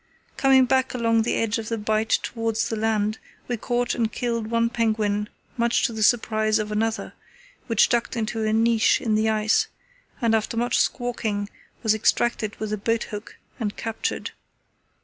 Coming 0.35 0.65
back 0.65 0.95
along 0.95 1.21
the 1.21 1.35
edge 1.35 1.59
of 1.59 1.69
the 1.69 1.77
bight 1.77 2.09
towards 2.23 2.69
the 2.69 2.75
land, 2.75 3.19
we 3.47 3.55
caught 3.55 3.93
and 3.93 4.11
killed 4.11 4.47
one 4.49 4.67
penguin, 4.67 5.29
much 5.57 5.85
to 5.85 5.93
the 5.93 6.01
surprise 6.01 6.57
of 6.57 6.71
another, 6.71 7.13
which 7.67 7.87
ducked 7.87 8.15
into 8.15 8.43
a 8.43 8.51
niche 8.51 8.99
in 8.99 9.13
the 9.13 9.29
ice 9.29 9.67
and, 10.19 10.33
after 10.33 10.57
much 10.57 10.79
squawking, 10.79 11.49
was 11.83 11.93
extracted 11.93 12.55
with 12.59 12.73
a 12.73 12.77
boat 12.79 13.03
hook 13.13 13.37
and 13.59 13.77
captured. 13.77 14.31